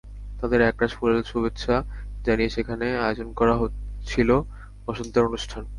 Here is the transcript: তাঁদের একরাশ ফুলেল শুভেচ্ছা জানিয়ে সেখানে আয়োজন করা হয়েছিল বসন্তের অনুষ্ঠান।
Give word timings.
তাঁদের 0.39 0.59
একরাশ 0.61 0.91
ফুলেল 0.97 1.21
শুভেচ্ছা 1.23 1.75
জানিয়ে 2.25 2.49
সেখানে 2.49 2.87
আয়োজন 3.05 3.27
করা 3.39 3.53
হয়েছিল 3.57 4.29
বসন্তের 4.85 5.27
অনুষ্ঠান। 5.29 5.63